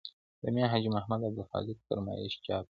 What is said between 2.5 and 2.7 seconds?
شو.